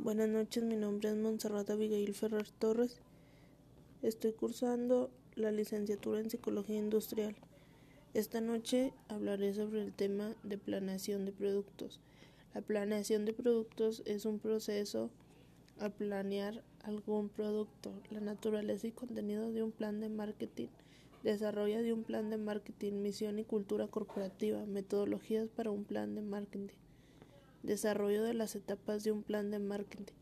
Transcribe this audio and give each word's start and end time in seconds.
Buenas 0.00 0.28
noches, 0.28 0.62
mi 0.62 0.76
nombre 0.76 1.08
es 1.08 1.16
Montserrat 1.16 1.68
Abigail 1.70 2.14
Ferrer 2.14 2.48
Torres. 2.60 3.00
Estoy 4.00 4.32
cursando 4.32 5.10
la 5.34 5.50
licenciatura 5.50 6.20
en 6.20 6.30
Psicología 6.30 6.78
Industrial. 6.78 7.34
Esta 8.14 8.40
noche 8.40 8.92
hablaré 9.08 9.52
sobre 9.54 9.82
el 9.82 9.92
tema 9.92 10.36
de 10.44 10.56
planeación 10.56 11.24
de 11.24 11.32
productos. 11.32 11.98
La 12.54 12.60
planeación 12.60 13.24
de 13.24 13.32
productos 13.32 14.04
es 14.06 14.24
un 14.24 14.38
proceso 14.38 15.10
a 15.80 15.88
planear 15.88 16.62
algún 16.84 17.28
producto, 17.28 17.90
la 18.10 18.20
naturaleza 18.20 18.86
y 18.86 18.92
contenido 18.92 19.50
de 19.50 19.64
un 19.64 19.72
plan 19.72 19.98
de 19.98 20.10
marketing, 20.10 20.68
desarrollo 21.24 21.82
de 21.82 21.92
un 21.92 22.04
plan 22.04 22.30
de 22.30 22.38
marketing, 22.38 23.02
misión 23.02 23.40
y 23.40 23.44
cultura 23.44 23.88
corporativa, 23.88 24.64
metodologías 24.64 25.48
para 25.48 25.72
un 25.72 25.82
plan 25.82 26.14
de 26.14 26.22
marketing 26.22 26.68
desarrollo 27.62 28.22
de 28.22 28.34
las 28.34 28.54
etapas 28.54 29.04
de 29.04 29.12
un 29.12 29.22
plan 29.22 29.50
de 29.50 29.58
marketing, 29.58 30.14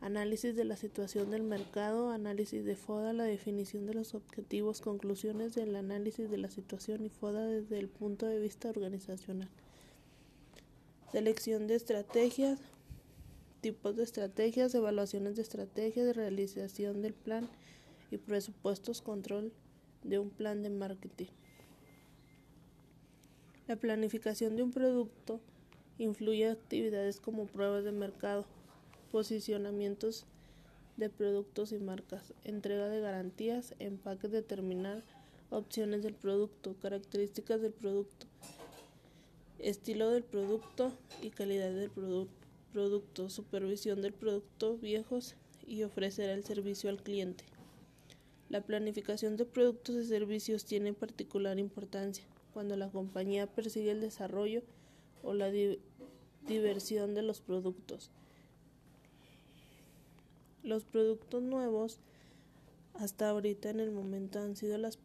análisis 0.00 0.54
de 0.54 0.64
la 0.64 0.76
situación 0.76 1.30
del 1.30 1.42
mercado, 1.42 2.10
análisis 2.10 2.64
de 2.64 2.76
FODA, 2.76 3.12
la 3.12 3.24
definición 3.24 3.86
de 3.86 3.94
los 3.94 4.14
objetivos, 4.14 4.80
conclusiones 4.80 5.54
del 5.54 5.74
análisis 5.76 6.30
de 6.30 6.38
la 6.38 6.50
situación 6.50 7.04
y 7.04 7.08
FODA 7.08 7.46
desde 7.46 7.78
el 7.78 7.88
punto 7.88 8.26
de 8.26 8.38
vista 8.38 8.68
organizacional. 8.68 9.48
Selección 11.10 11.66
de 11.66 11.74
estrategias, 11.74 12.60
tipos 13.60 13.96
de 13.96 14.04
estrategias, 14.04 14.74
evaluaciones 14.74 15.36
de 15.36 15.42
estrategias, 15.42 16.14
realización 16.14 17.02
del 17.02 17.14
plan 17.14 17.48
y 18.10 18.18
presupuestos, 18.18 19.02
control 19.02 19.52
de 20.04 20.18
un 20.18 20.30
plan 20.30 20.62
de 20.62 20.70
marketing. 20.70 21.26
La 23.66 23.76
planificación 23.76 24.56
de 24.56 24.62
un 24.62 24.70
producto 24.70 25.40
Influye 25.98 26.48
actividades 26.48 27.20
como 27.20 27.46
pruebas 27.46 27.84
de 27.84 27.92
mercado, 27.92 28.44
posicionamientos 29.10 30.26
de 30.96 31.10
productos 31.10 31.72
y 31.72 31.78
marcas, 31.78 32.34
entrega 32.44 32.88
de 32.88 33.00
garantías, 33.00 33.74
empaque 33.78 34.28
de 34.28 34.42
terminal, 34.42 35.02
opciones 35.50 36.02
del 36.02 36.14
producto, 36.14 36.76
características 36.80 37.60
del 37.60 37.72
producto, 37.72 38.26
estilo 39.58 40.10
del 40.10 40.22
producto 40.22 40.92
y 41.22 41.30
calidad 41.30 41.72
del 41.72 41.90
producto, 42.72 43.28
supervisión 43.28 44.02
del 44.02 44.12
producto 44.12 44.76
viejos 44.76 45.34
y 45.66 45.82
ofrecer 45.82 46.30
el 46.30 46.44
servicio 46.44 46.90
al 46.90 47.02
cliente. 47.02 47.44
La 48.48 48.62
planificación 48.62 49.36
de 49.36 49.44
productos 49.44 49.96
y 49.96 50.06
servicios 50.06 50.64
tiene 50.64 50.92
particular 50.92 51.58
importancia 51.58 52.24
cuando 52.52 52.76
la 52.76 52.88
compañía 52.88 53.46
persigue 53.46 53.90
el 53.90 54.00
desarrollo 54.00 54.62
o 55.22 55.34
la 55.34 55.50
diversión 56.48 57.14
de 57.14 57.22
los 57.22 57.40
productos. 57.40 58.10
Los 60.64 60.84
productos 60.84 61.42
nuevos 61.42 62.00
hasta 62.94 63.28
ahorita 63.28 63.70
en 63.70 63.80
el 63.80 63.92
momento 63.92 64.40
han 64.40 64.56
sido 64.56 64.76
las 64.78 64.98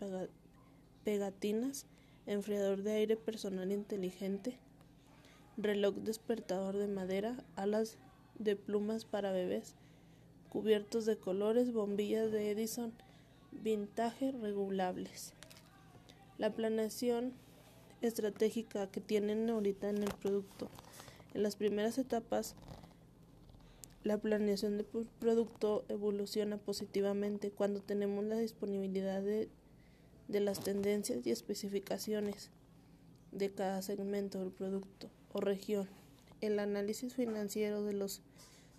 pegatinas, 1.03 1.85
enfriador 2.25 2.81
de 2.81 2.93
aire 2.93 3.17
personal 3.17 3.71
inteligente, 3.71 4.57
reloj 5.57 5.95
despertador 5.95 6.77
de 6.77 6.87
madera, 6.87 7.43
alas 7.55 7.97
de 8.39 8.55
plumas 8.55 9.05
para 9.05 9.31
bebés, 9.31 9.75
cubiertos 10.49 11.05
de 11.05 11.17
colores, 11.17 11.71
bombillas 11.71 12.31
de 12.31 12.49
Edison, 12.49 12.93
vintage 13.51 14.31
regulables. 14.31 15.33
La 16.39 16.51
planeación 16.51 17.33
estratégica 18.01 18.87
que 18.87 19.01
tienen 19.01 19.49
ahorita 19.49 19.89
en 19.89 20.03
el 20.03 20.13
producto. 20.15 20.69
En 21.33 21.43
las 21.43 21.55
primeras 21.55 21.97
etapas, 21.97 22.55
la 24.03 24.17
planeación 24.17 24.77
de 24.77 24.85
producto 25.19 25.85
evoluciona 25.87 26.57
positivamente 26.57 27.51
cuando 27.51 27.81
tenemos 27.81 28.23
la 28.25 28.37
disponibilidad 28.37 29.21
de, 29.21 29.49
de 30.27 30.39
las 30.41 30.59
tendencias 30.59 31.25
y 31.25 31.31
especificaciones 31.31 32.51
de 33.31 33.51
cada 33.51 33.81
segmento 33.81 34.39
del 34.39 34.51
producto 34.51 35.09
o 35.31 35.39
región. 35.39 35.87
El 36.41 36.59
análisis 36.59 37.13
financiero 37.13 37.83
de 37.83 37.93
los 37.93 38.21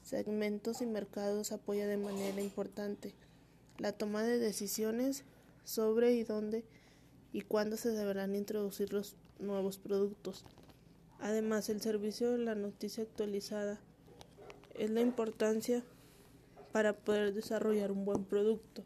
segmentos 0.02 0.82
y 0.82 0.86
mercados 0.86 1.50
apoya 1.50 1.86
de 1.86 1.96
manera 1.96 2.40
importante 2.40 3.14
la 3.78 3.92
toma 3.92 4.22
de 4.22 4.38
decisiones 4.38 5.24
sobre 5.64 6.12
y 6.12 6.22
dónde 6.22 6.64
y 7.32 7.40
cuándo 7.40 7.76
se 7.76 7.90
deberán 7.90 8.36
introducir 8.36 8.92
los 8.92 9.16
nuevos 9.40 9.78
productos. 9.78 10.44
Además, 11.20 11.68
el 11.68 11.80
servicio 11.80 12.32
de 12.32 12.38
la 12.38 12.54
noticia 12.54 13.04
actualizada 13.04 13.80
es 14.74 14.90
la 14.90 15.00
importancia 15.00 15.82
para 16.72 16.92
poder 16.92 17.32
desarrollar 17.32 17.92
un 17.92 18.04
buen 18.04 18.24
producto. 18.24 18.84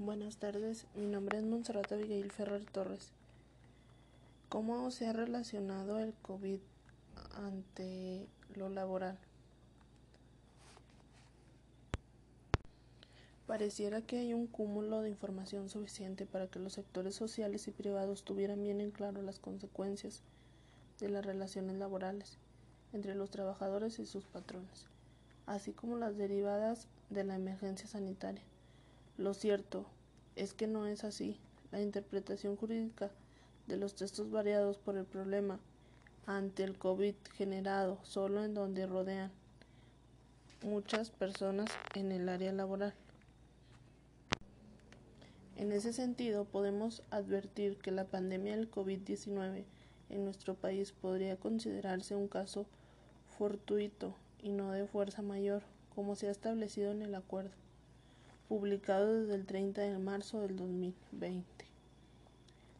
Buenas 0.00 0.36
tardes, 0.36 0.86
mi 0.94 1.06
nombre 1.06 1.38
es 1.38 1.44
Montserrat 1.44 1.90
Abigail 1.90 2.30
Ferrer 2.30 2.64
Torres. 2.66 3.10
¿Cómo 4.48 4.92
se 4.92 5.08
ha 5.08 5.12
relacionado 5.12 5.98
el 5.98 6.14
COVID 6.22 6.60
ante 7.34 8.28
lo 8.54 8.68
laboral? 8.68 9.18
Pareciera 13.48 14.00
que 14.00 14.18
hay 14.18 14.34
un 14.34 14.46
cúmulo 14.46 15.02
de 15.02 15.10
información 15.10 15.68
suficiente 15.68 16.26
para 16.26 16.46
que 16.46 16.60
los 16.60 16.74
sectores 16.74 17.16
sociales 17.16 17.66
y 17.66 17.72
privados 17.72 18.22
tuvieran 18.22 18.62
bien 18.62 18.80
en 18.80 18.92
claro 18.92 19.20
las 19.20 19.40
consecuencias 19.40 20.22
de 21.00 21.08
las 21.08 21.26
relaciones 21.26 21.74
laborales 21.74 22.38
entre 22.92 23.16
los 23.16 23.30
trabajadores 23.30 23.98
y 23.98 24.06
sus 24.06 24.26
patrones, 24.26 24.86
así 25.46 25.72
como 25.72 25.96
las 25.96 26.16
derivadas 26.16 26.86
de 27.10 27.24
la 27.24 27.34
emergencia 27.34 27.88
sanitaria. 27.88 28.44
Lo 29.18 29.34
cierto 29.34 29.84
es 30.36 30.54
que 30.54 30.68
no 30.68 30.86
es 30.86 31.02
así. 31.02 31.40
La 31.72 31.82
interpretación 31.82 32.54
jurídica 32.54 33.10
de 33.66 33.76
los 33.76 33.96
textos 33.96 34.30
variados 34.30 34.78
por 34.78 34.96
el 34.96 35.06
problema 35.06 35.58
ante 36.24 36.62
el 36.62 36.78
COVID 36.78 37.16
generado 37.34 37.98
solo 38.04 38.44
en 38.44 38.54
donde 38.54 38.86
rodean 38.86 39.32
muchas 40.62 41.10
personas 41.10 41.68
en 41.96 42.12
el 42.12 42.28
área 42.28 42.52
laboral. 42.52 42.94
En 45.56 45.72
ese 45.72 45.92
sentido, 45.92 46.44
podemos 46.44 47.02
advertir 47.10 47.76
que 47.78 47.90
la 47.90 48.04
pandemia 48.04 48.54
del 48.54 48.70
COVID-19 48.70 49.64
en 50.10 50.24
nuestro 50.24 50.54
país 50.54 50.92
podría 50.92 51.36
considerarse 51.36 52.14
un 52.14 52.28
caso 52.28 52.66
fortuito 53.36 54.14
y 54.40 54.50
no 54.50 54.70
de 54.70 54.86
fuerza 54.86 55.22
mayor, 55.22 55.64
como 55.92 56.14
se 56.14 56.28
ha 56.28 56.30
establecido 56.30 56.92
en 56.92 57.02
el 57.02 57.16
acuerdo 57.16 57.67
publicado 58.48 59.20
desde 59.20 59.34
el 59.34 59.46
30 59.46 59.82
de 59.82 59.98
marzo 59.98 60.40
del 60.40 60.56
2020 60.56 61.44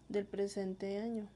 del 0.08 0.24
presente 0.24 0.98
año 0.98 1.28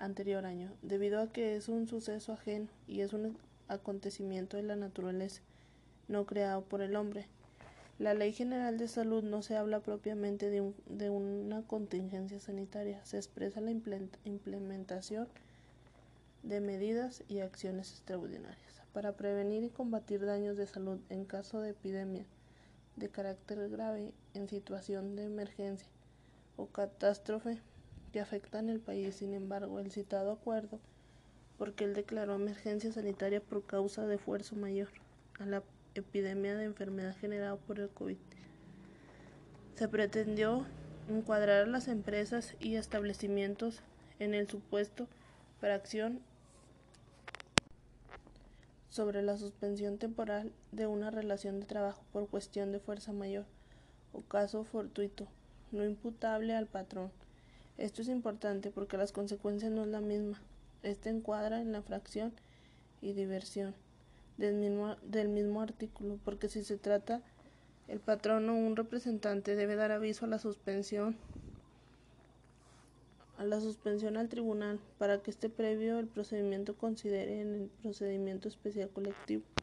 anterior 0.00 0.46
año, 0.46 0.72
debido 0.82 1.20
a 1.20 1.30
que 1.32 1.56
es 1.56 1.68
un 1.68 1.86
suceso 1.86 2.32
ajeno 2.32 2.68
y 2.88 3.00
es 3.00 3.12
un 3.12 3.36
acontecimiento 3.68 4.56
de 4.56 4.62
la 4.62 4.76
naturaleza, 4.76 5.42
no 6.08 6.26
creado 6.26 6.62
por 6.62 6.80
el 6.80 6.96
hombre. 6.96 7.26
La 7.98 8.14
Ley 8.14 8.32
General 8.32 8.78
de 8.78 8.88
Salud 8.88 9.22
no 9.22 9.42
se 9.42 9.56
habla 9.56 9.80
propiamente 9.80 10.48
de, 10.48 11.10
una 11.10 11.62
contingencia 11.62 12.40
sanitaria, 12.40 13.04
se 13.04 13.18
expresa 13.18 13.60
la 13.60 13.72
implementación 13.72 15.28
de 16.42 16.60
medidas 16.60 17.22
y 17.28 17.40
acciones 17.40 17.90
extraordinarias 17.92 18.69
para 18.92 19.12
prevenir 19.12 19.64
y 19.64 19.70
combatir 19.70 20.24
daños 20.24 20.56
de 20.56 20.66
salud 20.66 20.98
en 21.08 21.24
caso 21.24 21.60
de 21.60 21.70
epidemia 21.70 22.26
de 22.96 23.08
carácter 23.08 23.68
grave 23.70 24.12
en 24.34 24.48
situación 24.48 25.16
de 25.16 25.24
emergencia 25.24 25.88
o 26.56 26.66
catástrofe 26.66 27.58
que 28.12 28.20
afectan 28.20 28.68
el 28.68 28.80
país. 28.80 29.16
Sin 29.16 29.34
embargo, 29.34 29.80
el 29.80 29.90
citado 29.90 30.32
acuerdo, 30.32 30.78
porque 31.56 31.84
él 31.84 31.94
declaró 31.94 32.34
emergencia 32.34 32.92
sanitaria 32.92 33.40
por 33.40 33.64
causa 33.64 34.06
de 34.06 34.16
esfuerzo 34.16 34.56
mayor 34.56 34.88
a 35.38 35.46
la 35.46 35.62
epidemia 35.94 36.56
de 36.56 36.64
enfermedad 36.64 37.16
generada 37.16 37.56
por 37.56 37.80
el 37.80 37.88
COVID, 37.88 38.16
se 39.76 39.88
pretendió 39.88 40.66
encuadrar 41.08 41.64
a 41.64 41.66
las 41.66 41.88
empresas 41.88 42.54
y 42.60 42.76
establecimientos 42.76 43.80
en 44.18 44.34
el 44.34 44.48
supuesto 44.48 45.08
para 45.60 45.74
acción 45.74 46.20
sobre 49.00 49.22
la 49.22 49.38
suspensión 49.38 49.96
temporal 49.96 50.52
de 50.72 50.86
una 50.86 51.10
relación 51.10 51.58
de 51.58 51.64
trabajo 51.64 52.02
por 52.12 52.28
cuestión 52.28 52.70
de 52.70 52.80
fuerza 52.80 53.14
mayor 53.14 53.46
o 54.12 54.20
caso 54.20 54.62
fortuito, 54.62 55.26
no 55.72 55.86
imputable 55.86 56.54
al 56.54 56.66
patrón. 56.66 57.10
Esto 57.78 58.02
es 58.02 58.08
importante 58.08 58.70
porque 58.70 58.98
las 58.98 59.12
consecuencias 59.12 59.72
no 59.72 59.84
es 59.84 59.88
la 59.88 60.02
misma. 60.02 60.38
Este 60.82 61.08
encuadra 61.08 61.62
en 61.62 61.72
la 61.72 61.80
fracción 61.80 62.34
y 63.00 63.14
diversión 63.14 63.74
del 64.36 64.56
mismo, 64.56 64.96
del 64.96 65.30
mismo 65.30 65.62
artículo, 65.62 66.18
porque 66.22 66.50
si 66.50 66.62
se 66.62 66.76
trata 66.76 67.22
el 67.88 68.00
patrón 68.00 68.50
o 68.50 68.54
un 68.54 68.76
representante 68.76 69.56
debe 69.56 69.76
dar 69.76 69.92
aviso 69.92 70.26
a 70.26 70.28
la 70.28 70.38
suspensión 70.38 71.16
a 73.40 73.44
la 73.44 73.58
suspensión 73.58 74.18
al 74.18 74.28
tribunal 74.28 74.78
para 74.98 75.22
que 75.22 75.30
este 75.30 75.48
previo 75.48 75.98
el 75.98 76.06
procedimiento 76.06 76.76
considere 76.76 77.40
en 77.40 77.54
el 77.54 77.70
procedimiento 77.80 78.48
especial 78.48 78.90
colectivo. 78.90 79.42